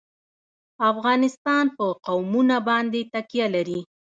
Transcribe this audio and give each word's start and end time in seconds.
افغانستان 0.91 1.65
په 1.77 1.85
قومونه 2.05 2.57
باندې 2.69 3.01
تکیه 3.13 3.47
لري. 3.55 3.79